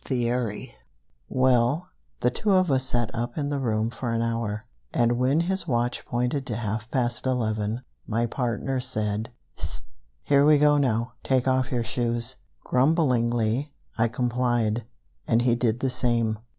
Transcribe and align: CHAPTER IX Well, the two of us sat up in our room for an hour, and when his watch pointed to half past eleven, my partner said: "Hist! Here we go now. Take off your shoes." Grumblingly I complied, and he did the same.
CHAPTER 0.03 0.49
IX 0.49 0.73
Well, 1.29 1.89
the 2.21 2.31
two 2.31 2.49
of 2.53 2.71
us 2.71 2.85
sat 2.85 3.13
up 3.13 3.37
in 3.37 3.53
our 3.53 3.59
room 3.59 3.91
for 3.91 4.11
an 4.13 4.23
hour, 4.23 4.65
and 4.91 5.19
when 5.19 5.41
his 5.41 5.67
watch 5.67 6.03
pointed 6.07 6.47
to 6.47 6.55
half 6.55 6.89
past 6.89 7.27
eleven, 7.27 7.83
my 8.07 8.25
partner 8.25 8.79
said: 8.79 9.29
"Hist! 9.53 9.83
Here 10.23 10.43
we 10.43 10.57
go 10.57 10.77
now. 10.79 11.13
Take 11.23 11.47
off 11.47 11.71
your 11.71 11.83
shoes." 11.83 12.37
Grumblingly 12.63 13.73
I 13.95 14.07
complied, 14.07 14.85
and 15.27 15.43
he 15.43 15.53
did 15.53 15.81
the 15.81 15.89
same. 15.91 16.39